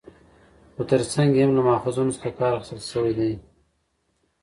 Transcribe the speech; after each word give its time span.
خو 0.73 0.81
تر 0.91 1.01
څنګ 1.13 1.31
يې 1.37 1.43
هم 1.45 1.51
له 1.57 1.61
ماخذونو 1.67 2.11
څخه 2.17 2.37
کار 2.39 2.51
اخستل 2.55 2.79
شوى 2.91 3.13
دى 3.19 3.31